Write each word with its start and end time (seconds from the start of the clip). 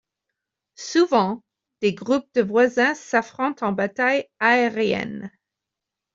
Souvent, 0.79 1.43
des 1.81 1.93
groupes 1.93 2.27
de 2.33 2.41
voisins 2.41 2.95
s'affrontent 2.95 3.67
en 3.67 3.71
bataille 3.71 4.25
aérienne. 4.39 5.29